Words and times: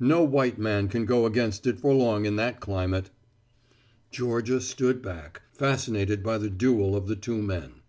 No 0.00 0.22
white 0.22 0.58
man 0.58 0.88
can 0.88 1.06
go 1.06 1.24
against 1.24 1.66
it 1.66 1.80
for 1.80 1.94
long 1.94 2.26
in 2.26 2.36
that 2.36 2.60
climate." 2.60 3.08
Georgia 4.10 4.60
stood 4.60 5.00
back, 5.00 5.40
fascinated 5.54 6.22
by 6.22 6.36
the 6.36 6.50
duel 6.50 6.94
of 6.94 7.06
the 7.06 7.16
two 7.16 7.40
men. 7.40 7.80